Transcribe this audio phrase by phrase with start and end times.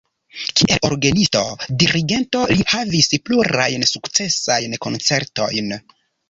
[0.59, 1.43] Kiel orgenisto,
[1.83, 5.71] dirigento li havis plurajn sukcesajn koncertojn.